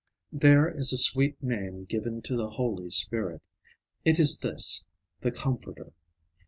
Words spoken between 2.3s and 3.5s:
the Holy Spirit;